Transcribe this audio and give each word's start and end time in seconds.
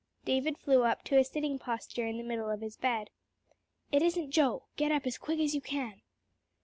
David 0.25 0.57
flew 0.57 0.81
up 0.81 1.03
to 1.03 1.19
a 1.19 1.23
sitting 1.23 1.59
posture 1.59 2.07
in 2.07 2.17
the 2.17 2.23
middle 2.23 2.49
of 2.49 2.61
his 2.61 2.75
bed. 2.75 3.11
"It 3.91 4.01
isn't 4.01 4.31
Joe. 4.31 4.63
Get 4.75 4.91
up 4.91 5.05
as 5.05 5.19
quick 5.19 5.39
as 5.39 5.53
you 5.53 5.61
can." 5.61 6.01